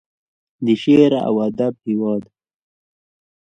[0.65, 2.23] د شعر او ادب هیواد.